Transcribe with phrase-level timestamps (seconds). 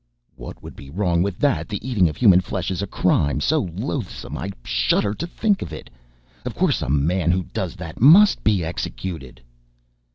[0.35, 1.69] "What would be wrong with that?
[1.69, 5.71] The eating of human flesh is a crime so loathsome I shudder to think of
[5.71, 5.91] it.
[6.43, 9.43] Of course a man who does that must be executed."